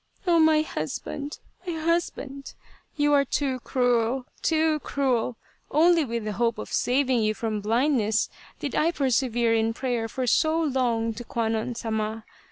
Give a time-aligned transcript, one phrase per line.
[0.27, 2.55] "Oh, my husband, my husband!
[2.95, 5.37] You are too cruel too cruel!
[5.69, 8.27] Only with the hope of saving you from blindness
[8.59, 12.25] did I persevere in prayer for so long to Kwannon Sama.